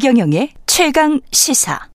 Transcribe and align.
최경영의 0.00 0.50
최강 0.64 1.20
시사. 1.32 1.88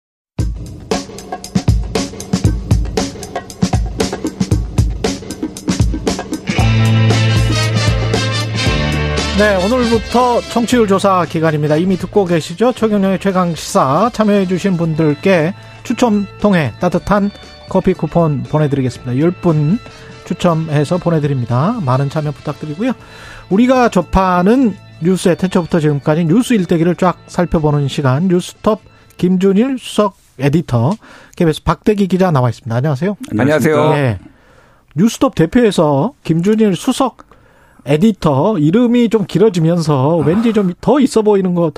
네, 9.37 9.55
오늘부터 9.63 10.41
청취율 10.41 10.85
조사 10.89 11.23
기간입니다. 11.23 11.77
이미 11.77 11.95
듣고 11.95 12.25
계시죠? 12.25 12.73
최경영의 12.73 13.19
최강 13.19 13.55
시사 13.55 14.09
참여해주신 14.11 14.75
분들께 14.75 15.53
추첨 15.83 16.27
통해 16.41 16.73
따뜻한 16.81 17.31
커피 17.69 17.93
쿠폰 17.93 18.43
보내드리겠습니다. 18.43 19.13
10분 19.13 19.79
추첨해서 20.25 20.97
보내드립니다. 20.97 21.79
많은 21.85 22.09
참여 22.09 22.31
부탁드리고요. 22.31 22.91
우리가 23.49 23.87
접하는 23.87 24.75
뉴스의 25.03 25.35
태초부터 25.37 25.79
지금까지 25.79 26.25
뉴스 26.25 26.53
일대기를 26.53 26.95
쫙 26.95 27.17
살펴보는 27.27 27.87
시간 27.87 28.27
뉴스톱 28.27 28.81
김준일 29.17 29.77
수석 29.79 30.15
에디터 30.39 30.93
KBS 31.35 31.63
박대기 31.63 32.07
기자 32.07 32.31
나와 32.31 32.49
있습니다. 32.49 32.75
안녕하세요. 32.75 33.15
안녕하세요. 33.37 33.89
네. 33.91 34.19
뉴스톱 34.95 35.35
대표에서 35.35 36.13
김준일 36.23 36.75
수석 36.75 37.17
에디터 37.85 38.57
이름이 38.59 39.09
좀 39.09 39.25
길어지면서 39.25 40.17
왠지 40.17 40.53
좀 40.53 40.73
더 40.81 40.99
있어 40.99 41.21
보이는 41.21 41.53
것 41.53 41.73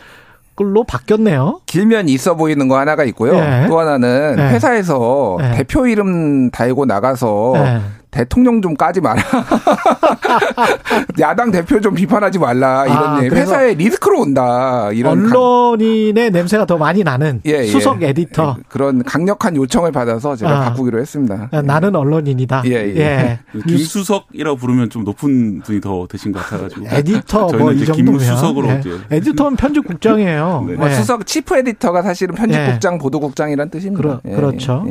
걸로 0.56 0.84
바뀌었네요. 0.86 1.60
길면 1.66 2.08
있어 2.10 2.36
보이는 2.36 2.68
거 2.70 2.78
하나가 2.80 3.04
있고요. 3.06 3.34
네. 3.34 3.68
또 3.68 3.78
하나는 3.80 4.36
네. 4.38 4.50
회사에서 4.52 5.38
네. 5.42 5.52
대표 5.58 5.86
이름 5.86 6.50
달고 6.50 6.86
나가서 6.86 7.52
네. 7.56 7.82
대통령 8.20 8.62
좀 8.62 8.76
까지 8.76 9.02
마라. 9.02 9.22
야당 11.20 11.52
대표 11.52 11.82
좀 11.82 11.94
비판하지 11.94 12.40
말라. 12.40 12.86
이런 12.86 12.98
아, 12.98 13.18
얘기. 13.20 13.30
그래서 13.30 13.52
회사에 13.52 13.74
리스크로 13.74 14.22
온다. 14.22 14.90
이런 14.94 15.24
강- 15.30 15.38
언론인의 15.38 16.32
냄새가 16.32 16.66
더 16.66 16.78
많이 16.78 17.04
나는 17.04 17.42
예, 17.46 17.52
예. 17.60 17.66
수석 17.68 18.02
에디터. 18.02 18.56
예, 18.58 18.64
그런 18.70 19.04
강력한 19.04 19.58
요청을 19.58 19.92
받아서 19.92 20.38
제가 20.38 20.50
아. 20.52 20.64
바꾸기로 20.70 21.00
했습니다. 21.02 21.50
나는 21.64 21.94
언론인이다. 21.94 22.64
예, 22.68 22.72
예. 22.96 23.40
김수석이라고 23.68 24.56
부르면 24.58 24.90
좀 24.90 25.04
높은 25.04 25.60
분이 25.62 25.82
더 25.82 26.08
되신 26.10 26.32
것 26.32 26.40
같아가지고. 26.44 26.86
에디터 26.90 27.48
저희는 27.48 27.60
뭐이 27.60 27.86
정도면 27.86 28.18
김수석으로 28.20 28.70
예. 28.70 28.80
이제. 28.80 28.92
에디터는 29.12 29.58
편집국장이에요. 29.58 30.66
네. 30.70 30.74
뭐 30.76 30.90
예. 30.90 30.94
수석 30.94 31.26
치프 31.26 31.58
에디터가 31.58 32.02
사실은 32.02 32.34
편집국장, 32.36 32.98
보도국장이란 32.98 33.70
뜻입니다. 33.70 34.02
그러- 34.24 34.36
그렇죠. 34.38 34.86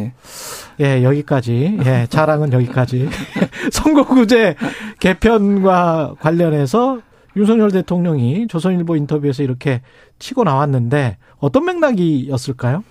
예. 0.80 0.84
예, 0.98 1.02
여기까지. 1.04 1.78
예, 1.84 2.06
자랑은 2.08 2.52
여기까지. 2.52 3.08
선거구제 3.72 4.56
개편과 5.00 6.16
관련해서 6.20 7.00
윤석열 7.36 7.70
대통령이 7.70 8.46
조선일보 8.48 8.96
인터뷰에서 8.96 9.42
이렇게 9.42 9.82
치고 10.18 10.44
나왔는데 10.44 11.18
어떤 11.38 11.64
맥락이었을까요? 11.64 12.84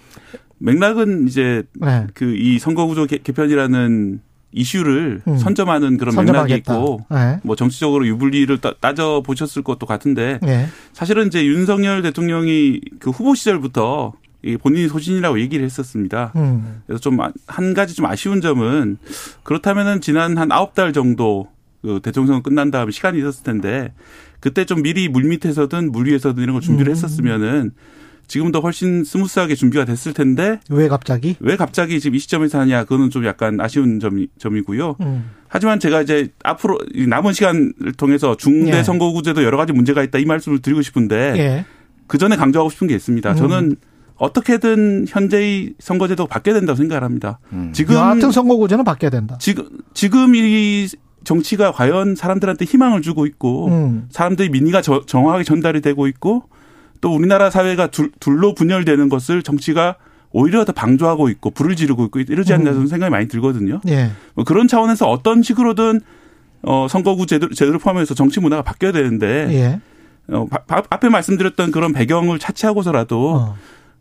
맥락은 0.59 1.27
이제 1.27 1.63
네. 1.79 2.07
그이 2.13 2.59
선거구조 2.59 3.05
개- 3.05 3.17
개편이라는 3.17 4.19
이슈를 4.55 5.21
음. 5.27 5.37
선점하는 5.37 5.97
그런 5.97 6.13
맥락이 6.15 6.27
선점하겠다. 6.27 6.73
있고 6.73 7.01
네. 7.09 7.39
뭐 7.43 7.55
정치적으로 7.55 8.05
유불리를 8.05 8.55
따- 8.59 8.73
따져 8.79 9.23
보셨을 9.25 9.63
것도 9.63 9.85
같은데 9.87 10.39
예. 10.45 10.67
사실은 10.93 11.27
이제 11.27 11.43
윤석열 11.45 12.01
대통령이 12.03 12.79
그 12.99 13.09
후보 13.09 13.33
시절부터 13.35 14.13
이 14.13 14.22
본인이 14.61 14.87
소신이라고 14.87 15.39
얘기를 15.39 15.65
했었습니다. 15.65 16.31
음. 16.35 16.81
그래서 16.85 17.01
좀 17.01 17.17
한 17.47 17.73
가지 17.73 17.95
좀 17.95 18.05
아쉬운 18.05 18.41
점은 18.41 18.97
그렇다면은 19.43 20.01
지난 20.01 20.37
한 20.37 20.51
아홉 20.51 20.73
달 20.73 20.93
정도 20.93 21.47
그 21.81 21.99
대통령 22.01 22.41
끝난 22.41 22.71
다음에 22.71 22.91
시간이 22.91 23.19
있었을 23.19 23.43
텐데 23.43 23.93
그때 24.39 24.65
좀 24.65 24.81
미리 24.81 25.07
물 25.09 25.23
밑에서든 25.25 25.91
물 25.91 26.07
위에서든 26.07 26.41
이런 26.43 26.53
걸 26.53 26.61
준비를 26.61 26.91
음. 26.91 26.95
했었으면은 26.95 27.71
지금도 28.27 28.61
훨씬 28.61 29.03
smooth하게 29.03 29.55
준비가 29.55 29.83
됐을 29.85 30.13
텐데 30.13 30.59
왜 30.69 30.87
갑자기? 30.87 31.35
왜 31.39 31.55
갑자기 31.57 31.99
지금 31.99 32.15
이 32.15 32.19
시점에서 32.19 32.59
하냐 32.61 32.83
그거는 32.85 33.09
좀 33.09 33.25
약간 33.25 33.59
아쉬운 33.59 33.99
점이, 33.99 34.27
점이고요. 34.39 34.95
음. 35.01 35.29
하지만 35.47 35.79
제가 35.79 36.01
이제 36.01 36.29
앞으로 36.43 36.79
이 36.93 37.05
남은 37.05 37.33
시간을 37.33 37.93
통해서 37.97 38.35
중대 38.35 38.77
예. 38.77 38.83
선거구제도 38.83 39.43
여러 39.43 39.57
가지 39.57 39.73
문제가 39.73 40.03
있다 40.03 40.19
이 40.19 40.25
말씀을 40.25 40.59
드리고 40.59 40.81
싶은데 40.81 41.33
예. 41.37 41.65
그 42.07 42.17
전에 42.17 42.35
강조하고 42.35 42.69
싶은 42.69 42.87
게 42.87 42.95
있습니다. 42.95 43.29
음. 43.31 43.35
저는 43.35 43.75
어떻게든 44.15 45.05
현재의 45.09 45.73
선거제도가 45.79 46.27
바뀌어야 46.33 46.55
된다고 46.55 46.77
생각을 46.77 47.03
합니다. 47.03 47.39
음. 47.51 47.71
지금 47.73 47.95
여하튼 47.95 48.31
선거구제는 48.31 48.83
바뀌어야 48.83 49.09
된다. 49.09 49.37
지금 49.39 49.67
지금 49.93 50.35
이 50.35 50.87
정치가 51.23 51.71
과연 51.71 52.15
사람들한테 52.15 52.65
희망을 52.65 53.01
주고 53.01 53.25
있고 53.25 53.67
음. 53.69 54.07
사람들의 54.11 54.49
민의가 54.51 54.81
저- 54.81 55.05
정확하게 55.05 55.43
전달이 55.43 55.81
되고 55.81 56.07
있고 56.07 56.43
또 57.01 57.13
우리나라 57.13 57.49
사회가 57.49 57.87
둘, 57.87 58.11
둘로 58.19 58.53
분열되는 58.53 59.09
것을 59.09 59.41
정치가 59.43 59.95
오히려 60.31 60.65
더 60.65 60.71
방조하고 60.73 61.29
있고 61.29 61.51
불을 61.51 61.75
지르고 61.75 62.05
있고 62.05 62.19
이러지 62.19 62.53
않나 62.53 62.73
저는 62.73 62.87
생각이 62.87 63.11
많이 63.11 63.27
들거든요. 63.27 63.81
예. 63.87 64.11
뭐 64.35 64.43
그런 64.43 64.67
차원에서 64.67 65.07
어떤 65.09 65.43
식으로든 65.43 66.01
어 66.63 66.87
선거구 66.89 67.25
제도 67.25 67.49
제도를 67.49 67.79
포함해서 67.79 68.13
정치 68.15 68.39
문화가 68.39 68.61
바뀌어야 68.63 68.91
되는데 68.93 69.47
예. 69.51 69.79
어 70.33 70.45
바- 70.49 70.63
바- 70.63 70.83
앞에 70.89 71.09
말씀드렸던 71.09 71.71
그런 71.71 71.91
배경을 71.93 72.39
차치하고서라도 72.39 73.29
어. 73.35 73.55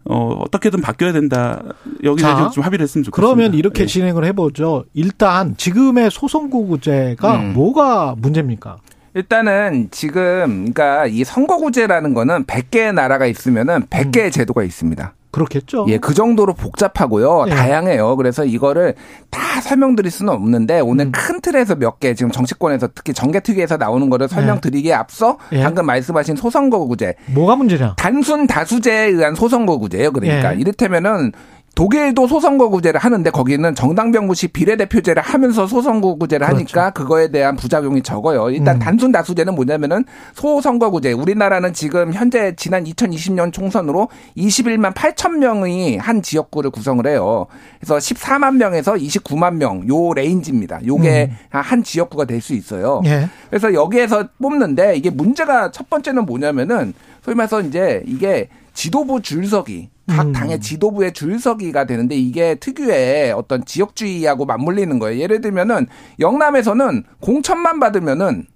어 0.04 0.38
어떻게든 0.40 0.80
바뀌어야 0.80 1.12
된다. 1.12 1.62
여기 2.02 2.22
자, 2.22 2.34
대해서 2.34 2.50
좀 2.50 2.64
합의를 2.64 2.82
했으면 2.84 3.04
좋겠습니다. 3.04 3.34
그러면 3.34 3.54
이렇게 3.54 3.82
예. 3.82 3.86
진행을 3.86 4.24
해보죠. 4.26 4.84
일단 4.94 5.56
지금의 5.56 6.10
소선거구제가 6.10 7.36
음. 7.36 7.52
뭐가 7.54 8.14
문제입니까? 8.18 8.78
일단은 9.14 9.88
지금 9.90 10.72
그러니까 10.72 11.06
이 11.06 11.22
선거구제라는 11.22 12.14
거는 12.14 12.44
100개의 12.44 12.94
나라가 12.94 13.26
있으면은 13.26 13.82
100개의 13.86 14.32
제도가 14.32 14.62
있습니다. 14.64 15.14
그렇겠죠. 15.32 15.86
예, 15.88 15.98
그 15.98 16.14
정도로 16.14 16.54
복잡하고요. 16.54 17.46
예. 17.48 17.50
다양해요. 17.50 18.14
그래서 18.16 18.44
이거를 18.44 18.94
다 19.30 19.60
설명드릴 19.60 20.10
수는 20.10 20.32
없는데 20.32 20.78
오늘 20.80 21.06
음. 21.06 21.12
큰 21.12 21.40
틀에서 21.40 21.74
몇 21.76 21.98
개 22.00 22.14
지금 22.14 22.30
정치권에서 22.32 22.88
특히 22.94 23.12
정개특위에서 23.12 23.76
나오는 23.78 24.08
거를 24.10 24.28
설명드리기에 24.28 24.92
앞서 24.92 25.38
예. 25.52 25.62
방금 25.62 25.86
말씀하신 25.86 26.36
소선거구제 26.36 27.14
뭐가 27.34 27.56
문제냐? 27.56 27.94
단순 27.96 28.46
다수제에 28.46 29.06
의한 29.06 29.34
소선거구제예요. 29.34 30.12
그러니까 30.12 30.54
예. 30.54 30.60
이를테면은 30.60 31.32
독일도 31.74 32.26
소선거구제를 32.26 33.00
하는데 33.00 33.30
거기는 33.30 33.74
정당명부식 33.74 34.52
비례대표제를 34.52 35.22
하면서 35.22 35.66
소선거구제를 35.66 36.46
하니까 36.46 36.90
그거에 36.90 37.28
대한 37.30 37.56
부작용이 37.56 38.02
적어요. 38.02 38.50
일단 38.50 38.64
그렇죠. 38.64 38.78
음. 38.78 38.78
단순 38.80 39.12
다수제는 39.12 39.54
뭐냐면은 39.54 40.04
소선거구제. 40.34 41.12
우리나라는 41.12 41.72
지금 41.72 42.12
현재 42.12 42.54
지난 42.56 42.84
2020년 42.84 43.52
총선으로 43.52 44.08
21만 44.36 44.92
8천 44.94 45.38
명의 45.38 45.96
한 45.96 46.20
지역구를 46.20 46.70
구성을 46.70 47.06
해요. 47.06 47.46
그래서 47.80 47.96
14만 47.96 48.56
명에서 48.56 48.94
29만 48.94 49.54
명 49.54 49.72
요 49.88 50.12
range입니다. 50.12 50.86
요게 50.86 51.32
한 51.48 51.82
지역구가 51.82 52.26
될 52.26 52.42
수 52.42 52.54
있어요. 52.54 52.98
음. 53.04 53.06
예. 53.06 53.28
그래서 53.48 53.72
여기에서 53.72 54.28
뽑는데 54.40 54.96
이게 54.96 55.10
문제가 55.10 55.70
첫 55.70 55.88
번째는 55.88 56.26
뭐냐면은 56.26 56.92
소위 57.24 57.36
말해서 57.36 57.60
이제 57.62 58.02
이게 58.06 58.48
지도부 58.74 59.22
줄서기 59.22 59.90
각 60.12 60.26
음. 60.26 60.32
당의 60.32 60.60
지도부의 60.60 61.12
줄서기가 61.12 61.84
되는데 61.86 62.14
이게 62.14 62.54
특유의 62.56 63.32
어떤 63.32 63.64
지역주의하고 63.64 64.44
맞물리는 64.44 64.98
거예요. 64.98 65.20
예를 65.20 65.40
들면은 65.40 65.86
영남에서는 66.20 67.04
공천만 67.20 67.80
받으면은 67.80 68.46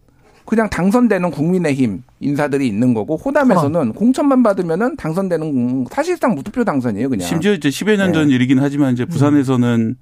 그냥 0.44 0.70
당선되는 0.70 1.30
국민의힘 1.32 2.04
인사들이 2.20 2.68
있는 2.68 2.94
거고 2.94 3.16
호남에서는 3.16 3.94
공천만 3.94 4.42
받으면은 4.42 4.96
당선되는 4.96 5.86
사실상 5.90 6.34
무투표 6.34 6.62
당선이에요, 6.64 7.08
그냥. 7.08 7.26
심지어 7.26 7.52
이제 7.52 7.68
10여 7.68 7.96
년 7.96 8.08
네. 8.08 8.12
전 8.12 8.30
일이긴 8.30 8.60
하지만 8.60 8.92
이제 8.92 9.04
부산에서는 9.04 9.96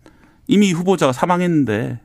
이미 0.46 0.72
후보자가 0.72 1.12
사망했는데 1.12 1.98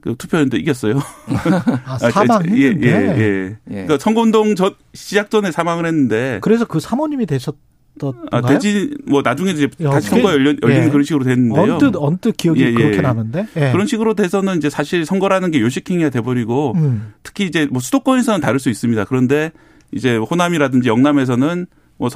그 0.00 0.16
투표했는데 0.16 0.58
이겼어요. 0.58 0.98
아, 1.86 1.98
아, 2.02 2.10
사망했는데. 2.10 2.86
예, 2.86 2.92
예, 2.92 3.18
예. 3.18 3.56
예. 3.70 3.72
그러니까 3.72 3.98
선거운동 3.98 4.56
전 4.56 4.74
시작 4.92 5.30
전에 5.30 5.52
사망을 5.52 5.86
했는데 5.86 6.40
그래서 6.42 6.64
그 6.64 6.80
사모님이 6.80 7.26
되셨던가요? 7.26 7.73
아, 8.30 8.40
되지 8.42 8.96
뭐 9.06 9.22
나중에 9.22 9.52
이제 9.52 9.68
야, 9.82 9.90
다시 9.90 10.08
선거 10.08 10.32
열린, 10.32 10.58
열리는 10.62 10.86
예. 10.86 10.90
그런 10.90 11.04
식으로 11.04 11.24
됐는데요. 11.24 11.74
언뜻 11.74 11.96
언뜻 11.96 12.36
기억이 12.36 12.62
예, 12.62 12.66
예. 12.66 12.72
그렇게 12.72 13.00
나는데. 13.00 13.46
예. 13.56 13.72
그런 13.72 13.86
식으로 13.86 14.14
돼서는 14.14 14.56
이제 14.56 14.68
사실 14.68 15.06
선거라는 15.06 15.50
게 15.50 15.60
요식행위가 15.60 16.10
돼버리고 16.10 16.72
음. 16.76 17.12
특히 17.22 17.44
이제 17.44 17.66
뭐 17.70 17.80
수도권에서는 17.80 18.40
다를 18.40 18.58
수 18.58 18.68
있습니다. 18.68 19.04
그런데 19.04 19.52
이제 19.92 20.16
호남이라든지 20.16 20.88
영남에서는 20.88 21.66
뭐 21.96 22.08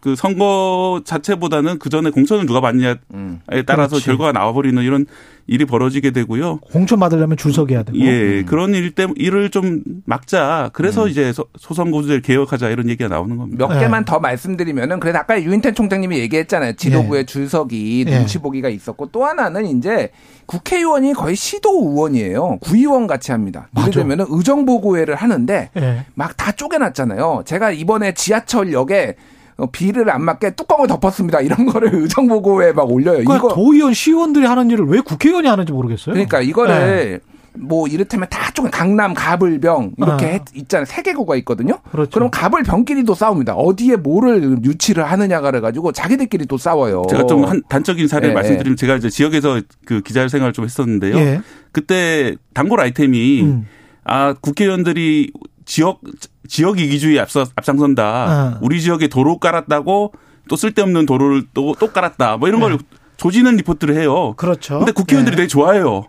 그 0.00 0.16
선거 0.16 1.02
자체보다는 1.04 1.78
그 1.78 1.88
전에 1.90 2.10
공천을 2.10 2.46
누가 2.46 2.60
받느냐에 2.60 2.94
음. 3.14 3.40
따라서 3.66 3.90
그렇지. 3.90 4.06
결과가 4.06 4.32
나와버리는 4.32 4.82
이런 4.82 5.06
일이 5.46 5.64
벌어지게 5.64 6.12
되고요. 6.12 6.58
공천 6.58 7.00
받으려면 7.00 7.36
줄 7.36 7.52
서기야 7.52 7.82
되고. 7.82 7.98
예, 7.98 8.44
그런 8.44 8.72
일 8.72 8.92
때문에 8.92 9.14
일을 9.18 9.50
좀 9.50 9.82
막자. 10.06 10.70
그래서 10.72 11.08
이제 11.08 11.32
소- 11.32 11.46
소선거구제를 11.58 12.22
개혁하자 12.22 12.68
이런 12.70 12.88
얘기가 12.88 13.08
나오는 13.08 13.36
겁니다. 13.36 13.66
몇 13.66 13.74
예. 13.76 13.80
개만 13.80 14.04
더 14.04 14.20
말씀드리면은 14.20 15.00
그래서 15.00 15.18
아까 15.18 15.42
유인태 15.42 15.72
총장님이 15.72 16.18
얘기했잖아요. 16.20 16.74
지도부의 16.74 17.26
줄서기 17.26 18.04
예. 18.06 18.18
눈치 18.18 18.38
보기가 18.38 18.68
있었고 18.68 19.06
또 19.10 19.24
하나는 19.24 19.66
이제 19.66 20.10
국회의원이 20.46 21.14
거의 21.14 21.34
시도 21.34 21.70
의원이에요. 21.90 22.58
구의원 22.60 23.06
같이 23.08 23.32
합니다. 23.32 23.68
예를. 23.76 23.90
들면은 23.90 24.26
의정보고회를 24.28 25.16
하는데 25.16 25.70
예. 25.76 26.04
막다 26.14 26.52
쪼개놨잖아요. 26.52 27.42
제가 27.44 27.72
이번에 27.72 28.12
지하철역에 28.14 29.16
어, 29.16 29.39
비를 29.66 30.10
안 30.10 30.22
맞게 30.24 30.50
뚜껑을 30.54 30.86
덮었습니다. 30.88 31.40
이런 31.40 31.66
거를 31.66 31.90
의정 32.00 32.26
보고에 32.28 32.72
막 32.72 32.90
올려요. 32.90 33.18
그러니까 33.24 33.36
이거 33.36 33.48
도의원, 33.54 33.92
시의원들이 33.94 34.46
하는 34.46 34.70
일을 34.70 34.86
왜 34.86 35.00
국회의원이 35.00 35.48
하는지 35.48 35.72
모르겠어요. 35.72 36.12
그러니까 36.14 36.40
이거를 36.40 37.20
뭐 37.58 37.88
이를테면 37.88 38.28
다 38.30 38.52
조금 38.54 38.70
강남 38.70 39.12
가불병 39.12 39.94
이렇게 39.98 40.26
아. 40.26 40.28
했- 40.28 40.42
있잖아요. 40.54 40.84
세 40.84 41.02
개구가 41.02 41.34
있거든요. 41.38 41.78
그렇죠. 41.90 42.10
그럼 42.12 42.30
가불병끼리 42.30 43.02
또 43.02 43.14
싸웁니다. 43.14 43.54
어디에 43.54 43.96
뭐를 43.96 44.58
유치를 44.64 45.02
하느냐가를 45.04 45.60
가지고 45.60 45.90
자기들끼리 45.90 46.46
또 46.46 46.56
싸워요. 46.58 47.02
제가 47.10 47.26
좀 47.26 47.44
한 47.44 47.60
단적인 47.68 48.06
사례를 48.06 48.30
예, 48.30 48.34
말씀드리면 48.34 48.76
제가 48.76 48.94
이제 48.96 49.10
지역에서 49.10 49.60
그 49.84 50.00
기자 50.00 50.28
생활을 50.28 50.52
좀 50.52 50.64
했었는데요. 50.64 51.16
예. 51.16 51.40
그때 51.72 52.36
단골 52.54 52.80
아이템이 52.80 53.42
음. 53.42 53.66
아 54.04 54.32
국회의원들이 54.40 55.32
지역 55.70 56.00
지역 56.48 56.80
이기주의 56.80 57.20
앞서 57.20 57.46
앞장선다. 57.54 58.02
아. 58.04 58.58
우리 58.60 58.82
지역에 58.82 59.06
도로 59.06 59.38
깔았다고 59.38 60.12
또 60.48 60.56
쓸데없는 60.56 61.06
도로를 61.06 61.44
또 61.54 61.74
또 61.78 61.92
깔았다. 61.92 62.38
뭐 62.38 62.48
이런 62.48 62.60
걸 62.60 62.76
조지는 63.16 63.54
리포트를 63.54 63.94
해요. 63.96 64.30
네. 64.30 64.32
그렇죠. 64.36 64.78
근데 64.78 64.90
국회의원들이 64.90 65.34
예. 65.34 65.36
되게 65.36 65.46
좋아해요. 65.46 66.06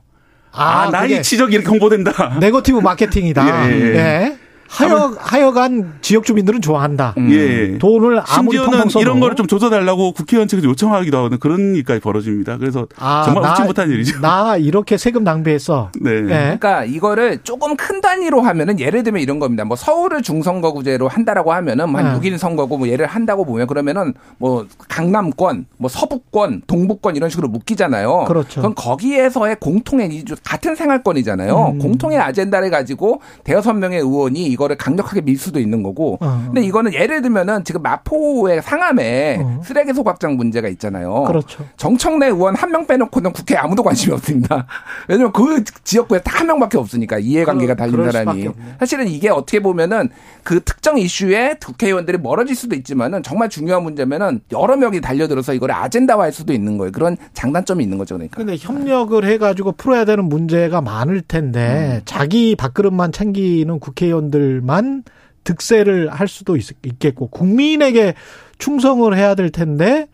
아, 0.51 0.87
그게 0.87 0.97
나의 0.97 1.23
치적이 1.23 1.53
이렇게 1.55 1.69
홍보된다. 1.69 2.39
네거티브 2.39 2.79
마케팅이다. 2.79 3.69
예, 3.69 3.79
예. 3.79 3.95
예. 3.95 4.37
하여 4.71 5.13
하여간 5.17 5.95
지역 6.01 6.23
주민들은 6.23 6.61
좋아한다. 6.61 7.13
예. 7.29 7.77
돈을 7.77 8.21
아무리 8.25 8.55
심지어는 8.57 8.71
펑펑 8.71 8.89
써도 8.89 9.01
이런 9.01 9.19
거를 9.19 9.35
좀 9.35 9.45
조져달라고 9.47 10.13
국회의원 10.13 10.47
측에서 10.47 10.67
요청하기도 10.69 11.17
하거든. 11.17 11.39
그런 11.39 11.75
일까지 11.75 11.99
벌어집니다. 11.99 12.57
그래서 12.57 12.87
아, 12.97 13.23
정말 13.25 13.43
나- 13.43 13.51
웃지 13.51 13.63
못한 13.63 13.89
일이죠. 13.89 14.21
나 14.21 14.55
이렇게 14.55 14.95
세금 14.97 15.23
낭비했어. 15.25 15.91
네. 15.99 16.11
예. 16.11 16.21
그러니까 16.23 16.85
이거를 16.85 17.39
조금 17.43 17.75
큰 17.75 17.99
단위로 17.99 18.39
하면은 18.41 18.79
예를 18.79 19.03
들면 19.03 19.21
이런 19.21 19.39
겁니다. 19.39 19.65
뭐 19.65 19.75
서울을 19.75 20.21
중선거구제로 20.21 21.07
한다라고 21.09 21.51
하면은 21.53 21.89
뭐 21.89 22.01
한 22.01 22.19
네. 22.21 22.29
6일 22.31 22.37
선거구 22.37 22.77
뭐 22.77 22.87
예를 22.87 23.05
한다고 23.07 23.43
보면 23.45 23.67
그러면은 23.67 24.13
뭐 24.37 24.65
강남권, 24.87 25.65
뭐 25.77 25.89
서부권, 25.89 26.61
동부권 26.67 27.15
이런 27.17 27.29
식으로 27.29 27.47
묶이잖아요. 27.49 28.25
그렇죠. 28.27 28.61
럼 28.61 28.73
거기에서의 28.75 29.57
공통의 29.59 30.23
같은 30.43 30.75
생활권이잖아요. 30.75 31.71
음. 31.73 31.79
공통의 31.79 32.17
아젠다를 32.19 32.69
가지고 32.69 33.21
대여섯 33.43 33.75
명의 33.75 33.99
의원이 33.99 34.45
이거를 34.61 34.77
강력하게 34.77 35.21
밀 35.21 35.37
수도 35.37 35.59
있는 35.59 35.81
거고. 35.81 36.17
어. 36.21 36.43
근데 36.45 36.61
이거는 36.61 36.93
예를 36.93 37.21
들면은 37.21 37.63
지금 37.63 37.81
마포의 37.81 38.61
상암에 38.61 39.39
어. 39.41 39.61
쓰레기 39.65 39.93
소각장 39.93 40.37
문제가 40.37 40.67
있잖아요. 40.67 41.23
그렇죠. 41.23 41.65
정청래 41.77 42.27
의원 42.27 42.55
한 42.55 42.71
명 42.71 42.87
빼놓고는 42.87 43.33
국회에 43.33 43.57
아무도 43.57 43.83
관심이 43.83 44.13
없습니다. 44.13 44.65
왜냐면 45.09 45.33
그 45.33 45.61
지역구에 45.83 46.21
딱 46.21 46.41
한 46.41 46.47
명밖에 46.47 46.77
없으니까 46.79 47.19
이해관계가 47.19 47.75
달린 47.75 48.09
사람이. 48.09 48.47
사실은 48.79 49.07
이게 49.07 49.29
어떻게 49.29 49.59
보면은 49.59 50.09
그 50.43 50.59
특정 50.63 50.97
이슈에 50.97 51.55
국회의원들이 51.63 52.17
멀어질 52.17 52.55
수도 52.55 52.75
있지만은 52.75 53.21
정말 53.21 53.47
중요한 53.49 53.83
문제면은 53.83 54.39
여러 54.51 54.75
명이 54.75 55.01
달려들어서 55.01 55.53
이걸 55.53 55.71
아젠다화할 55.71 56.31
수도 56.31 56.53
있는 56.53 56.77
거예요. 56.79 56.91
그런 56.93 57.15
장단점이 57.33 57.83
있는 57.83 57.97
거죠. 57.99 58.15
그러니까. 58.15 58.37
근데 58.37 58.55
협력을 58.57 59.23
해가지고 59.23 59.73
풀어야 59.73 60.03
되는 60.05 60.25
문제가 60.25 60.81
많을 60.81 61.21
텐데 61.21 61.97
음. 61.97 62.01
자기 62.05 62.55
밥그릇만 62.55 63.11
챙기는 63.11 63.79
국회의원들 63.79 64.50
만 64.59 65.03
득세를 65.43 66.09
할 66.09 66.27
수도 66.27 66.57
있, 66.57 66.67
겠고 66.99 67.29
국민에게 67.29 68.15
충성을 68.57 69.15
해야 69.15 69.35
될 69.35 69.49
텐데 69.49 70.07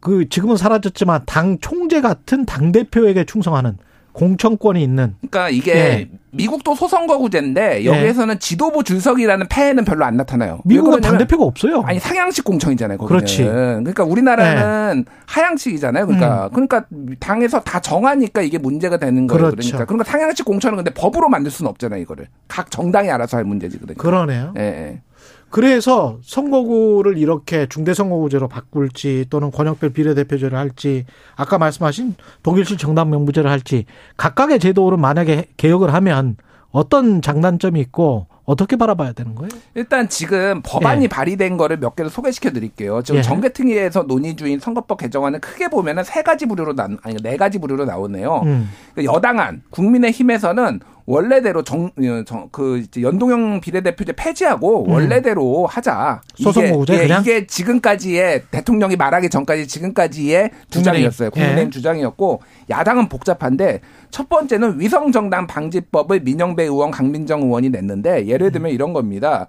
그 0.00 0.28
지금은 0.28 0.56
사라졌지만 0.56 1.22
당 1.26 1.58
총재 1.58 2.00
같은 2.00 2.46
당 2.46 2.70
대표에게 2.70 3.24
충성하는 3.24 3.76
공천권이 4.16 4.82
있는 4.82 5.14
그러니까 5.20 5.50
이게 5.50 5.72
예. 5.74 6.08
미국도 6.30 6.74
소선거구제인데 6.74 7.84
여기에서는 7.84 8.38
지도부 8.38 8.82
줄석이라는 8.82 9.46
폐해는 9.48 9.84
별로 9.84 10.04
안 10.04 10.16
나타나요. 10.16 10.60
왜 10.64 10.74
미국은 10.74 11.00
당 11.00 11.12
그러냐면 11.12 11.18
대표가 11.26 11.44
없어요. 11.44 11.82
아니 11.86 11.98
상향식 11.98 12.44
공천이잖아요. 12.44 12.98
거기는. 12.98 13.18
그렇지. 13.18 13.44
네. 13.44 13.50
그러니까 13.50 14.04
우리나라는 14.04 15.04
하향식이잖아요. 15.26 16.04
음. 16.04 16.06
그러니까 16.06 16.48
그러니까 16.48 16.84
당에서 17.20 17.60
다 17.60 17.80
정하니까 17.80 18.42
이게 18.42 18.58
문제가 18.58 18.96
되는 18.96 19.26
거예요. 19.26 19.50
그렇죠. 19.50 19.68
그러니까 19.68 19.84
그러니까 19.84 20.10
상향식 20.10 20.44
공천은 20.44 20.76
근데 20.76 20.92
법으로 20.92 21.28
만들 21.28 21.50
수는 21.50 21.68
없잖아요. 21.70 22.00
이거를 22.00 22.26
각 22.48 22.70
정당이 22.70 23.10
알아서 23.10 23.36
할 23.36 23.44
문제지 23.44 23.78
그러니까. 23.78 24.02
그러네요. 24.02 24.54
예, 24.58 24.62
예. 24.62 25.00
그래서 25.48 26.18
선거구를 26.22 27.18
이렇게 27.18 27.66
중대선거구제로 27.66 28.48
바꿀지 28.48 29.26
또는 29.30 29.50
권역별 29.50 29.90
비례대표제를 29.90 30.58
할지 30.58 31.06
아까 31.36 31.56
말씀하신 31.58 32.14
독일식 32.42 32.78
정당 32.78 33.10
명부제를 33.10 33.50
할지 33.50 33.86
각각의 34.16 34.58
제도를 34.58 34.98
만약에 34.98 35.46
개혁을 35.56 35.94
하면 35.94 36.36
어떤 36.72 37.22
장단점이 37.22 37.80
있고 37.80 38.26
어떻게 38.44 38.76
바라봐야 38.76 39.12
되는 39.12 39.34
거예요? 39.34 39.48
일단 39.74 40.08
지금 40.08 40.62
법안이 40.64 41.04
예. 41.04 41.08
발의된 41.08 41.56
거를 41.56 41.78
몇 41.78 41.96
개를 41.96 42.10
소개시켜 42.10 42.52
드릴게요. 42.52 43.02
지금 43.02 43.18
예. 43.18 43.22
정개특위에서 43.22 44.04
논의 44.04 44.36
중인 44.36 44.60
선거법 44.60 44.98
개정안은 44.98 45.40
크게 45.40 45.68
보면은 45.68 46.04
세 46.04 46.22
가지 46.22 46.46
부류로 46.46 46.74
나 46.74 46.88
아니 47.02 47.16
네 47.22 47.36
가지 47.36 47.58
부류로 47.58 47.84
나오네요. 47.84 48.42
음. 48.44 48.70
그 48.94 49.04
여당안 49.04 49.62
국민의힘에서는 49.70 50.80
원래대로 51.06 51.62
정, 51.62 51.86
어, 51.86 52.24
정, 52.26 52.48
그 52.50 52.84
연동형 53.00 53.60
비례대표제 53.60 54.12
폐지하고 54.12 54.86
원래대로 54.88 55.66
하자. 55.66 56.20
음. 56.40 56.42
소선거구제 56.42 56.94
예, 56.94 56.98
그냥? 57.02 57.22
이게 57.22 57.46
지금까지의 57.46 58.42
대통령이 58.50 58.96
말하기 58.96 59.30
전까지 59.30 59.68
지금까지의 59.68 60.50
주장이었어요. 60.70 61.30
국민의힘. 61.30 61.30
국민의힘 61.30 61.66
예. 61.66 61.70
주장이었고 61.70 62.42
야당은 62.68 63.08
복잡한데 63.08 63.80
첫 64.10 64.28
번째는 64.28 64.80
위성정당 64.80 65.46
방지법을 65.46 66.20
민영배 66.20 66.64
의원, 66.64 66.90
강민정 66.90 67.42
의원이 67.42 67.70
냈는데 67.70 68.26
예를 68.26 68.50
들면 68.50 68.72
이런 68.72 68.92
겁니다. 68.92 69.46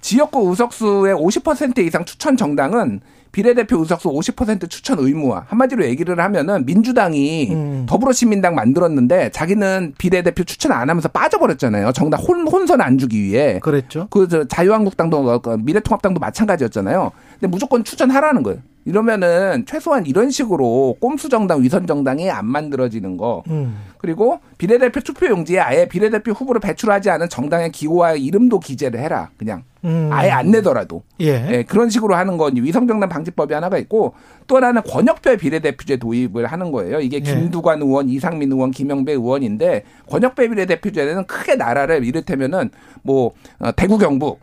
지역구 0.00 0.48
의석수의 0.50 1.16
50% 1.16 1.78
이상 1.80 2.04
추천 2.04 2.36
정당은 2.36 3.00
비례대표 3.36 3.78
의석수 3.80 4.08
50% 4.08 4.70
추천 4.70 4.98
의무화. 4.98 5.44
한마디로 5.48 5.84
얘기를 5.84 6.18
하면은 6.18 6.64
민주당이 6.64 7.50
음. 7.52 7.86
더불어시민당 7.86 8.54
만들었는데 8.54 9.28
자기는 9.30 9.92
비례대표 9.98 10.42
추천 10.44 10.72
안 10.72 10.88
하면서 10.88 11.06
빠져버렸잖아요. 11.10 11.92
정당 11.92 12.18
혼, 12.22 12.48
혼선 12.48 12.80
안 12.80 12.96
주기 12.96 13.22
위해. 13.22 13.58
그랬죠. 13.60 14.06
그 14.08 14.26
저 14.26 14.44
자유한국당도 14.44 15.40
그 15.40 15.58
미래통합당도 15.60 16.18
마찬가지였잖아요. 16.18 17.12
근데 17.38 17.46
무조건 17.48 17.84
추천하라는 17.84 18.42
거예요. 18.42 18.58
이러면은 18.86 19.66
최소한 19.66 20.06
이런 20.06 20.30
식으로 20.30 20.96
꼼수 20.98 21.28
정당, 21.28 21.62
위선 21.62 21.86
정당이 21.86 22.30
안 22.30 22.46
만들어지는 22.46 23.18
거. 23.18 23.42
음. 23.50 23.76
그리고 24.06 24.38
비례대표 24.56 25.00
투표 25.00 25.26
용지에 25.26 25.58
아예 25.58 25.88
비례대표 25.88 26.30
후보를 26.30 26.60
배출하지 26.60 27.10
않은 27.10 27.28
정당의 27.28 27.72
기호와 27.72 28.12
이름도 28.12 28.60
기재를 28.60 29.00
해라. 29.00 29.30
그냥 29.36 29.64
음. 29.84 30.10
아예 30.12 30.30
안 30.30 30.52
내더라도. 30.52 31.02
예. 31.20 31.44
예, 31.50 31.62
그런 31.64 31.90
식으로 31.90 32.14
하는 32.14 32.36
건 32.36 32.54
위성정당 32.54 33.08
방지법이 33.08 33.52
하나가 33.52 33.78
있고 33.78 34.14
또 34.46 34.56
하나는 34.58 34.82
권역별 34.82 35.38
비례대표제 35.38 35.96
도입을 35.96 36.46
하는 36.46 36.70
거예요. 36.70 37.00
이게 37.00 37.16
예. 37.16 37.20
김두관 37.20 37.82
의원, 37.82 38.08
이상민 38.08 38.52
의원, 38.52 38.70
김영배 38.70 39.10
의원인데 39.10 39.82
권역별 40.08 40.50
비례대표제는 40.50 41.26
크게 41.26 41.56
나라를 41.56 42.04
이를테면은 42.04 42.70
뭐 43.02 43.32
어, 43.58 43.72
대구 43.74 43.98
경북 43.98 44.38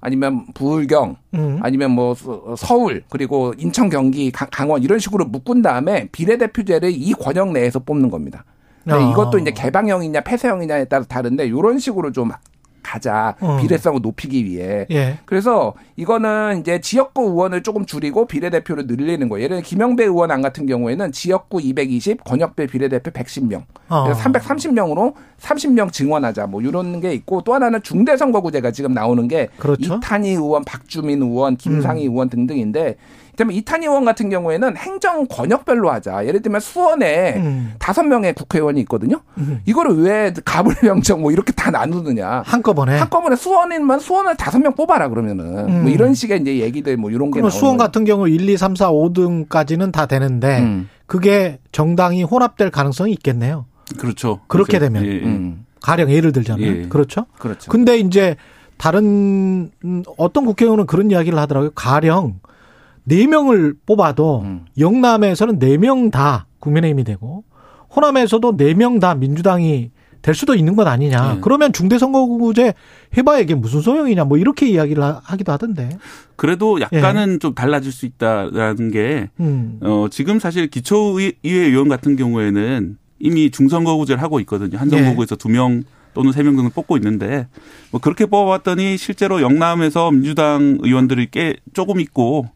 아니면 0.00 0.46
부울경 0.54 1.16
음. 1.34 1.58
아니면 1.62 1.90
뭐 1.92 2.14
서- 2.14 2.54
서울 2.56 3.04
그리고 3.10 3.52
인천 3.58 3.88
경기 3.90 4.32
강- 4.32 4.48
강원 4.50 4.82
이런 4.82 4.98
식으로 4.98 5.26
묶은 5.26 5.60
다음에 5.62 6.08
비례대표제를 6.12 6.90
이 6.90 7.12
권역 7.12 7.52
내에서 7.52 7.78
뽑는 7.78 8.10
겁니다. 8.10 8.44
근데 8.84 9.04
아. 9.04 9.10
이것도 9.10 9.38
이제 9.38 9.50
개방형이냐 9.52 10.22
폐쇄형이냐에 10.22 10.86
따라 10.86 11.04
다른데 11.04 11.46
이런 11.46 11.78
식으로 11.78 12.12
좀 12.12 12.30
가자 12.82 13.36
어. 13.40 13.58
비례성을 13.60 14.00
높이기 14.02 14.44
위해 14.44 14.86
예. 14.90 15.18
그래서 15.24 15.74
이거는 15.96 16.60
이제 16.60 16.80
지역구 16.80 17.22
의원을 17.22 17.62
조금 17.62 17.86
줄이고 17.86 18.26
비례대표를 18.26 18.86
늘리는 18.86 19.28
거예요. 19.28 19.44
예를 19.44 19.56
들어 19.58 19.66
김영배 19.66 20.04
의원 20.04 20.30
안 20.30 20.42
같은 20.42 20.66
경우에는 20.66 21.12
지역구 21.12 21.60
220, 21.60 22.24
권역별 22.24 22.66
비례대표 22.66 23.10
110명. 23.10 23.62
어. 23.88 24.04
그래서 24.04 24.20
330명으로 24.22 25.14
30명 25.40 25.92
증원하자 25.92 26.48
뭐 26.48 26.60
이런 26.60 27.00
게 27.00 27.14
있고 27.14 27.42
또 27.42 27.54
하나는 27.54 27.82
중대선거구제가 27.82 28.72
지금 28.72 28.92
나오는 28.92 29.26
게 29.28 29.48
그렇죠. 29.58 29.94
이탄희 29.94 30.30
의원, 30.30 30.64
박주민 30.64 31.22
의원, 31.22 31.56
김상희 31.56 32.02
의원 32.02 32.28
등등인데 32.28 32.96
그다음에 33.32 33.54
이탄희 33.54 33.86
의원 33.86 34.04
같은 34.04 34.28
경우에는 34.30 34.76
행정 34.76 35.26
권역별로 35.26 35.90
하자. 35.90 36.26
예를 36.26 36.42
들면 36.42 36.60
수원에 36.60 37.34
음. 37.36 37.74
다섯 37.78 38.02
명의 38.02 38.34
국회의원이 38.34 38.80
있거든요. 38.82 39.20
음. 39.38 39.60
이거를 39.64 39.96
왜 40.02 40.32
가불명정 40.44 41.22
뭐 41.22 41.32
이렇게 41.32 41.52
다 41.52 41.70
나누느냐. 41.70 42.42
한꺼번에. 42.44 42.98
한꺼번에 42.98 43.36
수원인만 43.36 44.00
수원을 44.00 44.36
다섯 44.36 44.58
명 44.58 44.74
뽑아라 44.74 45.08
그러면은 45.08 45.68
음. 45.68 45.82
뭐 45.82 45.90
이런 45.90 46.14
식의 46.14 46.42
이제 46.42 46.58
얘기들 46.58 46.96
뭐 46.96 47.10
이런 47.10 47.30
게 47.30 47.40
그러면 47.40 47.48
나오는 47.48 47.58
수원 47.58 47.76
거예요. 47.78 47.86
같은 47.88 48.04
경우 48.04 48.28
1, 48.28 48.48
2, 48.48 48.56
3, 48.56 48.76
4, 48.76 48.90
5등까지는 48.92 49.92
다 49.92 50.06
되는데 50.06 50.60
음. 50.60 50.88
그게 51.06 51.58
정당이 51.72 52.22
혼합될 52.24 52.70
가능성이 52.70 53.12
있겠네요. 53.12 53.66
그렇죠. 53.98 54.40
그렇게 54.46 54.78
그렇죠. 54.78 54.92
되면. 54.92 55.04
예, 55.10 55.16
예. 55.20 55.24
음. 55.24 55.66
가령 55.80 56.10
예를 56.10 56.32
들자면 56.32 56.84
예. 56.84 56.88
그렇죠. 56.88 57.26
그렇죠. 57.38 57.70
근데 57.70 57.98
이제 57.98 58.36
다른 58.76 59.70
음, 59.84 60.02
어떤 60.16 60.44
국회의원은 60.44 60.86
그런 60.86 61.10
이야기를 61.10 61.38
하더라고요. 61.38 61.70
가령 61.74 62.40
네 63.04 63.26
명을 63.26 63.74
뽑아도 63.86 64.42
음. 64.44 64.64
영남에서는 64.78 65.58
네명다 65.58 66.46
국민의힘이 66.60 67.04
되고 67.04 67.44
호남에서도 67.94 68.52
네명다 68.56 69.16
민주당이 69.16 69.90
될 70.22 70.36
수도 70.36 70.54
있는 70.54 70.76
것 70.76 70.86
아니냐. 70.86 71.34
네. 71.34 71.38
그러면 71.42 71.72
중대선거구제 71.72 72.74
해봐야 73.16 73.40
이게 73.40 73.56
무슨 73.56 73.80
소용이냐. 73.80 74.24
뭐 74.24 74.38
이렇게 74.38 74.68
이야기를 74.68 75.02
하- 75.02 75.20
하기도 75.24 75.50
하던데. 75.50 75.98
그래도 76.36 76.80
약간은 76.80 77.40
좀 77.40 77.54
달라질 77.54 77.90
수 77.90 78.06
있다라는 78.06 78.92
게 78.92 79.30
음. 79.40 79.78
어, 79.82 80.06
지금 80.12 80.38
사실 80.38 80.68
기초의회 80.68 81.32
의원 81.44 81.88
같은 81.88 82.14
경우에는 82.14 82.96
이미 83.18 83.50
중선거구제를 83.50 84.22
하고 84.22 84.38
있거든요. 84.40 84.78
한 84.78 84.92
예. 84.92 84.96
선거구에서 84.96 85.34
두명 85.34 85.82
또는 86.14 86.30
세명 86.30 86.56
정도 86.56 86.70
뽑고 86.70 86.96
있는데 86.98 87.48
뭐 87.90 88.00
그렇게 88.00 88.26
뽑아봤더니 88.26 88.96
실제로 88.98 89.42
영남에서 89.42 90.10
민주당 90.12 90.78
의원들이 90.82 91.28
꽤 91.32 91.56
조금 91.72 91.98
있고 92.00 92.46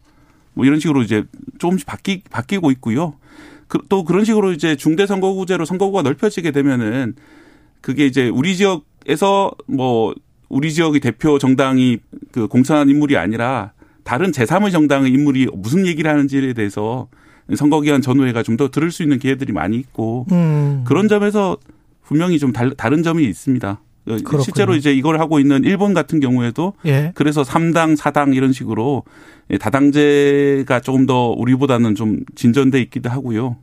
뭐 0.57 0.65
이런 0.65 0.79
식으로 0.79 1.03
이제 1.03 1.23
조금씩 1.59 1.85
바뀌, 1.85 2.23
바뀌고 2.29 2.71
있고요. 2.71 3.13
그, 3.67 3.79
또 3.89 4.03
그런 4.03 4.25
식으로 4.25 4.51
이제 4.53 4.75
중대 4.75 5.05
선거구제로 5.05 5.65
선거구가 5.65 6.01
넓혀지게 6.01 6.51
되면은 6.51 7.13
그게 7.81 8.07
이제 8.07 8.27
우리 8.27 8.57
지역에서 8.57 9.51
뭐 9.67 10.15
우리 10.49 10.73
지역의 10.73 10.99
대표 10.99 11.37
정당이 11.37 11.99
그 12.31 12.47
공천한 12.47 12.89
인물이 12.89 13.17
아니라 13.17 13.73
다른 14.03 14.31
제3의 14.31 14.71
정당의 14.71 15.11
인물이 15.11 15.47
무슨 15.53 15.85
얘기를 15.85 16.09
하는지에 16.09 16.53
대해서 16.53 17.07
선거기간 17.53 18.01
전후회가 18.01 18.41
좀 18.43 18.57
더 18.57 18.69
들을 18.69 18.91
수 18.91 19.03
있는 19.03 19.19
기회들이 19.19 19.53
많이 19.53 19.77
있고 19.77 20.25
음. 20.31 20.83
그런 20.87 21.07
점에서 21.07 21.57
분명히 22.01 22.39
좀 22.39 22.51
달, 22.51 22.71
다른 22.71 23.03
점이 23.03 23.23
있습니다. 23.25 23.79
어, 24.07 24.15
그렇군요. 24.15 24.41
실제로 24.41 24.75
이제 24.75 24.93
이걸 24.93 25.19
하고 25.19 25.39
있는 25.39 25.63
일본 25.63 25.93
같은 25.93 26.19
경우에도 26.19 26.73
예. 26.85 27.11
그래서 27.15 27.43
3당, 27.43 27.97
4당 27.97 28.35
이런 28.35 28.53
식으로 28.53 29.03
예, 29.51 29.57
다당제가 29.57 30.79
조금 30.81 31.05
더 31.05 31.29
우리보다는 31.29 31.95
좀 31.95 32.21
진전돼 32.35 32.81
있기도 32.81 33.09
하고요. 33.09 33.57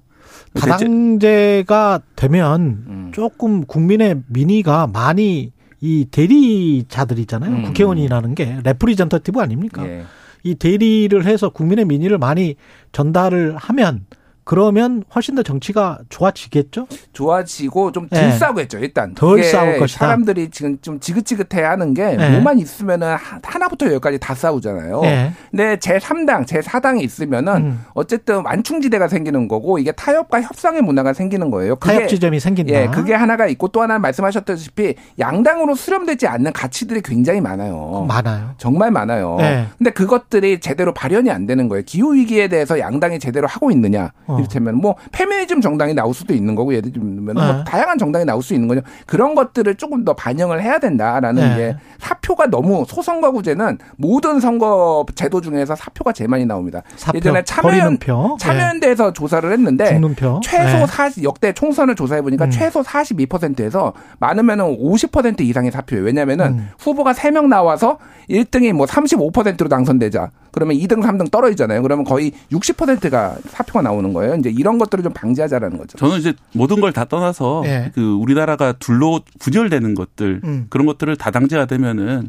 다당제가 0.55 2.01
되면 2.15 2.61
음. 2.87 3.11
조금 3.13 3.65
국민의 3.65 4.23
민의가 4.29 4.87
많이 4.87 5.53
이 5.81 6.07
대리자들이잖아요. 6.11 7.51
음. 7.51 7.63
국회의원이라는 7.65 8.35
게 8.35 8.59
representative 8.65 9.41
아닙니까? 9.41 9.87
예. 9.87 10.05
이 10.43 10.55
대리를 10.55 11.25
해서 11.25 11.49
국민의 11.49 11.87
민의를 11.87 12.19
많이 12.19 12.55
전달을 12.93 13.57
하면 13.57 14.05
그러면 14.45 15.03
훨씬 15.15 15.35
더 15.35 15.43
정치가 15.43 15.99
좋아지겠죠? 16.11 16.87
좋아지고 17.13 17.93
좀 17.93 18.09
예. 18.13 18.17
덜 18.21 18.33
싸우겠죠 18.33 18.79
일단 18.79 19.15
덜 19.15 19.43
싸울 19.43 19.79
것이다. 19.79 19.99
사람들이 20.07 20.51
지금 20.51 20.79
좀 20.83 21.01
지긋지긋해하는 21.01 21.95
게 21.95 22.17
예. 22.19 22.29
뭐만 22.31 22.59
있으면은 22.59 23.15
하- 23.15 23.41
하나부터 23.43 23.87
열까지 23.93 24.19
다 24.19 24.35
싸우잖아요. 24.35 25.01
예. 25.05 25.33
근데 25.51 25.79
제 25.79 25.99
3당, 25.99 26.47
제 26.47 26.61
4당이 26.61 27.03
있으면은 27.03 27.53
음. 27.57 27.85
어쨌든 27.95 28.45
완충지대가 28.45 29.09
생기는 29.09 29.49
거고 29.49 29.79
이게 29.79 29.93
타협과 29.93 30.43
협상의 30.43 30.83
문화가 30.83 31.13
생기는 31.15 31.51
거예요. 31.51 31.77
그게 31.77 31.95
타협 31.97 32.09
지점이 32.09 32.39
생긴다. 32.41 32.73
예, 32.73 32.87
그게 32.89 33.15
하나가 33.15 33.47
있고 33.47 33.69
또 33.69 33.81
하나는 33.83 34.03
말씀하셨다시피 34.03 34.95
양당으로 35.19 35.75
수렴되지 35.75 36.27
않는 36.27 36.53
가치들이 36.53 37.01
굉장히 37.03 37.41
많아요. 37.41 38.05
많아요. 38.09 38.51
정말 38.59 38.91
많아요. 38.91 39.37
네. 39.39 39.67
근데 39.79 39.91
그것들이 39.91 40.61
제대로 40.61 40.93
발현이 40.93 41.31
안 41.31 41.47
되는 41.47 41.69
거예요. 41.69 41.83
기후 41.87 42.15
위기에 42.15 42.49
대해서 42.49 42.79
양당이 42.79 43.19
제대로 43.19 43.47
하고 43.47 43.71
있느냐. 43.71 44.13
어. 44.27 44.34
이를테면 44.39 44.77
뭐 44.77 44.95
페미니즘 45.13 45.61
정당이 45.61 45.95
나올 45.95 46.15
수도 46.15 46.35
있는 46.35 46.55
거고 46.55 46.75
예를 46.75 46.93
들면 46.93 47.35
뭐 47.35 47.35
네. 47.35 47.65
다양한 47.67 47.99
정당이 47.99 48.25
나올 48.25 48.43
수 48.43 48.55
있는 48.55 48.69
거죠. 48.69 48.81
그런 49.07 49.35
것들을 49.35 49.75
조금 49.77 50.05
더 50.05 50.15
반영을 50.15 50.63
해야 50.63 50.79
된다라는 50.79 51.49
네. 51.49 51.57
게 51.57 51.77
사표가 51.99 52.47
너무 52.47 52.85
소선거구제는 52.89 53.79
모든 53.97 54.41
선거 54.41 55.05
제도 55.15 55.41
중에서 55.41 55.75
사표가 55.75 56.13
제일 56.13 56.29
많이 56.29 56.45
나옵니다. 56.45 56.83
사표, 56.97 57.19
예전에 57.19 57.45
참여연 57.45 57.99
표. 57.99 58.37
참여연대에서 58.41 59.13
조사를 59.13 59.51
했는데 59.53 59.87
죽는 59.87 60.15
표. 60.15 60.41
최소 60.43 60.79
네. 60.79 60.87
40 60.87 61.25
역대 61.25 61.53
총선을 61.53 61.95
조사해 61.95 62.23
보니까 62.23 62.47
음. 62.47 62.51
최소 62.51 62.83
42%에서 62.83 63.93
많으면은 64.19 64.65
50% 64.79 65.41
이상의 65.41 65.71
사표예요. 65.71 66.05
왜냐면은 66.05 66.47
음. 66.47 66.71
후보가 66.79 67.13
3명 67.13 67.49
나와서 67.49 67.99
1등이 68.29 68.73
뭐 68.73 68.87
35%로 68.87 69.69
당선되자. 69.69 70.31
그러면 70.51 70.77
2등, 70.77 71.03
3등 71.03 71.31
떨어지잖아요. 71.31 71.83
그러면 71.83 72.05
거의 72.05 72.33
60%가 72.53 73.37
사표가 73.49 73.83
나오는 73.83 74.13
거예요. 74.13 74.24
이제 74.39 74.51
이런 74.51 74.79
것들을 74.79 75.03
좀 75.05 75.13
방지하자라는 75.13 75.77
거죠. 75.79 75.99
저는 75.99 76.19
이제 76.19 76.35
모든 76.53 76.81
걸 76.81 76.93
다 76.93 77.05
떠나서 77.05 77.63
예. 77.67 77.91
그 77.95 78.13
우리나라가 78.15 78.73
둘로 78.73 79.21
분열되는 79.41 79.95
것들 79.95 80.41
음. 80.45 80.67
그런 80.71 80.87
것들을 80.87 81.17
다당제가 81.17 81.67
되면은 81.67 82.29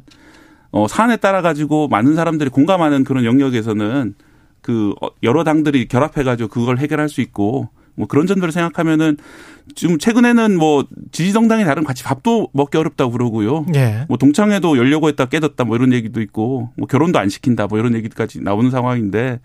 어 0.71 0.87
사안에 0.87 1.17
따라 1.17 1.41
가지고 1.41 1.87
많은 1.87 2.15
사람들이 2.15 2.49
공감하는 2.49 3.03
그런 3.03 3.23
영역에서는 3.25 4.15
그 4.61 4.93
어, 5.01 5.07
여러 5.23 5.43
당들이 5.43 5.87
결합해 5.87 6.23
가지고 6.23 6.49
그걸 6.49 6.79
해결할 6.79 7.07
수 7.09 7.21
있고 7.21 7.69
뭐 7.97 8.07
그런 8.07 8.27
점들을 8.27 8.51
생각하면은 8.51 9.15
지금 9.75 9.97
최근에는 9.97 10.57
뭐 10.57 10.85
지지 11.11 11.31
정당이 11.31 11.63
다른 11.63 11.83
같이 11.85 12.03
밥도 12.03 12.49
먹기 12.51 12.77
어렵다고 12.77 13.11
그러고요. 13.11 13.65
예. 13.75 14.05
뭐 14.09 14.17
동창회도 14.17 14.77
열려고 14.77 15.07
했다 15.07 15.25
깨졌다 15.25 15.63
뭐 15.63 15.75
이런 15.77 15.93
얘기도 15.93 16.19
있고 16.21 16.71
뭐 16.75 16.87
결혼도 16.87 17.19
안 17.19 17.29
시킨다 17.29 17.67
뭐 17.67 17.79
이런 17.79 17.93
얘기까지 17.95 18.41
나오는 18.41 18.69
상황인데 18.69 19.39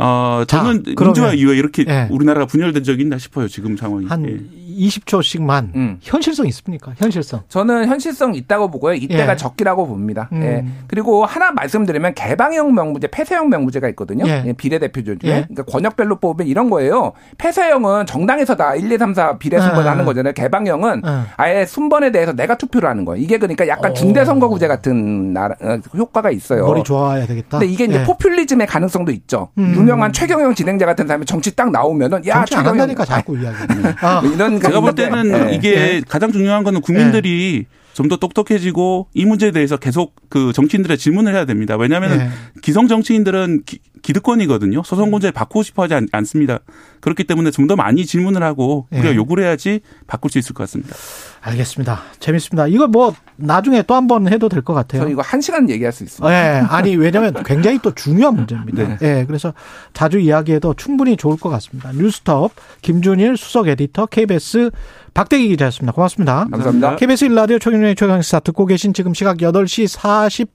어 0.00 0.44
저는 0.46 0.84
자, 0.84 1.04
민주화 1.04 1.32
이후에 1.34 1.56
이렇게 1.56 1.84
예. 1.88 2.06
우리나라가 2.10 2.46
분열된 2.46 2.84
적이 2.84 3.02
있나 3.02 3.18
싶어요 3.18 3.48
지금 3.48 3.76
상황이. 3.76 4.06
한 4.06 4.24
예. 4.26 4.58
20초씩만 4.78 5.74
음. 5.74 5.98
현실성 6.00 6.46
있습니까? 6.46 6.92
현실성. 6.96 7.42
저는 7.48 7.88
현실성 7.88 8.34
있다고 8.34 8.70
보고요. 8.70 8.94
이때가 8.94 9.32
예. 9.32 9.36
적기라고 9.36 9.86
봅니다. 9.88 10.28
음. 10.32 10.42
예. 10.42 10.64
그리고 10.86 11.24
하나 11.24 11.50
말씀드리면 11.50 12.14
개방형 12.14 12.74
명부제, 12.74 13.08
폐쇄형 13.08 13.48
명부제가 13.48 13.88
있거든요. 13.90 14.26
예. 14.28 14.44
예, 14.46 14.52
비례대표 14.52 15.02
중에. 15.02 15.16
예. 15.24 15.46
그러니까 15.48 15.64
권역별로 15.64 16.16
뽑으면 16.16 16.46
이런 16.48 16.70
거예요. 16.70 17.12
폐쇄형은 17.38 18.06
정당에서 18.06 18.54
다 18.54 18.74
1, 18.76 18.90
2, 18.92 18.98
3, 18.98 19.14
4 19.14 19.38
비례 19.38 19.58
순번을 19.60 19.88
아. 19.88 19.92
하는 19.92 20.04
거잖아요. 20.04 20.32
개방형은 20.34 21.02
아. 21.04 21.26
아예 21.36 21.66
순번에 21.66 22.12
대해서 22.12 22.32
내가 22.32 22.56
투표를 22.56 22.88
하는 22.88 23.04
거예요. 23.04 23.22
이게 23.22 23.38
그러니까 23.38 23.66
약간 23.66 23.90
어. 23.90 23.94
중대선거구제 23.94 24.68
같은 24.68 25.32
나라, 25.32 25.56
어, 25.60 25.78
효과가 25.96 26.30
있어요. 26.30 26.64
머리 26.66 26.82
좋아야 26.84 27.26
되겠다. 27.26 27.58
근데 27.58 27.72
이게 27.72 27.84
이제 27.84 28.00
예. 28.00 28.04
포퓰리즘의 28.04 28.66
가능성도 28.66 29.10
있죠. 29.12 29.48
음. 29.58 29.72
유명한 29.88 30.12
최경영 30.12 30.54
진행자 30.54 30.84
같은 30.84 31.06
사람이 31.06 31.24
정치 31.24 31.56
딱 31.56 31.70
나오면은 31.70 32.26
야 32.26 32.44
정치 32.44 32.56
안 32.56 32.64
최경영 32.64 32.80
한다니까 32.80 33.04
자꾸 33.06 33.38
이야기. 33.38 33.56
아, 34.02 34.20
뭐 34.20 34.30
이런 34.30 34.60
제가 34.60 34.80
볼 34.80 34.94
때는 34.94 35.50
예. 35.50 35.54
이게 35.54 35.74
예. 35.74 36.02
가장 36.06 36.30
중요한 36.30 36.62
거는 36.62 36.82
국민들이 36.82 37.64
좀 37.98 38.08
더 38.08 38.16
똑똑해지고 38.16 39.08
이 39.12 39.24
문제에 39.26 39.50
대해서 39.50 39.76
계속 39.76 40.14
그 40.30 40.52
정치인들의 40.54 40.96
질문을 40.96 41.34
해야 41.34 41.44
됩니다. 41.44 41.76
왜냐하면 41.76 42.20
예. 42.20 42.28
기성 42.62 42.86
정치인들은 42.88 43.64
기, 43.66 43.80
기득권이거든요. 44.00 44.82
소송공제 44.84 45.32
바꾸고 45.32 45.62
싶어 45.62 45.82
하지 45.82 45.94
않, 45.94 46.06
않습니다. 46.12 46.60
그렇기 47.00 47.24
때문에 47.24 47.50
좀 47.50 47.66
더 47.68 47.76
많이 47.76 48.06
질문을 48.06 48.42
하고 48.42 48.86
우리가 48.90 49.10
예. 49.10 49.14
요구를 49.14 49.44
해야지 49.44 49.80
바꿀 50.06 50.30
수 50.30 50.38
있을 50.38 50.54
것 50.54 50.62
같습니다. 50.62 50.94
알겠습니다. 51.42 52.00
재밌습니다. 52.18 52.66
이거 52.68 52.86
뭐 52.88 53.14
나중에 53.36 53.82
또 53.82 53.94
한 53.94 54.06
번 54.06 54.26
해도 54.32 54.48
될 54.48 54.62
것 54.62 54.72
같아요. 54.74 55.02
저 55.02 55.08
이거 55.10 55.20
한 55.22 55.40
시간 55.42 55.68
얘기할 55.68 55.92
수 55.92 56.02
있습니다. 56.04 56.32
예, 56.32 56.60
아니 56.68 56.96
왜냐면 56.96 57.34
굉장히 57.44 57.78
또 57.82 57.94
중요한 57.94 58.36
문제입니다. 58.36 58.96
네. 58.96 58.98
예, 59.02 59.24
그래서 59.26 59.52
자주 59.92 60.18
이야기해도 60.18 60.74
충분히 60.74 61.16
좋을 61.16 61.36
것 61.36 61.50
같습니다. 61.50 61.92
뉴스톱 61.92 62.52
김준일 62.80 63.36
수석 63.36 63.68
에디터 63.68 64.06
KBS 64.06 64.70
박대기 65.14 65.48
기자였습니다. 65.48 65.92
고맙습니다. 65.92 66.46
감사합니다. 66.50 66.96
KBS 66.96 67.26
일라디오 67.26 67.58
최경영의 67.58 67.96
최강시사 67.96 68.40
듣고 68.40 68.66
계신 68.66 68.92
지금 68.92 69.14
시각 69.14 69.38
8시 69.38 69.98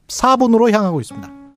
44분으로 0.07 0.71
향하고 0.71 1.01
있습니다. 1.01 1.42